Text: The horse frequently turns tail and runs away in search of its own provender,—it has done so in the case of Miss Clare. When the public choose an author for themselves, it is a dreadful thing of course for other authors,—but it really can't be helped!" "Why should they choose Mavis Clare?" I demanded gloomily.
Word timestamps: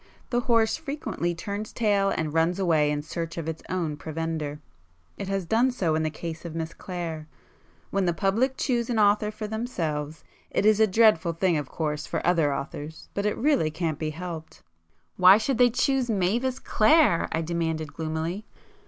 The 0.31 0.39
horse 0.39 0.77
frequently 0.77 1.35
turns 1.35 1.71
tail 1.71 2.09
and 2.09 2.33
runs 2.33 2.57
away 2.57 2.89
in 2.89 3.03
search 3.03 3.37
of 3.37 3.47
its 3.47 3.61
own 3.69 3.95
provender,—it 3.97 5.27
has 5.27 5.45
done 5.45 5.69
so 5.69 5.93
in 5.93 6.01
the 6.01 6.09
case 6.09 6.43
of 6.43 6.55
Miss 6.55 6.73
Clare. 6.73 7.27
When 7.91 8.05
the 8.05 8.11
public 8.15 8.57
choose 8.57 8.89
an 8.89 8.97
author 8.97 9.29
for 9.29 9.45
themselves, 9.45 10.23
it 10.49 10.65
is 10.65 10.79
a 10.79 10.87
dreadful 10.87 11.33
thing 11.33 11.55
of 11.55 11.69
course 11.69 12.07
for 12.07 12.25
other 12.25 12.51
authors,—but 12.51 13.27
it 13.27 13.37
really 13.37 13.69
can't 13.69 13.99
be 13.99 14.09
helped!" 14.09 14.63
"Why 15.17 15.37
should 15.37 15.59
they 15.59 15.69
choose 15.69 16.09
Mavis 16.09 16.57
Clare?" 16.57 17.27
I 17.31 17.43
demanded 17.43 17.93
gloomily. 17.93 18.47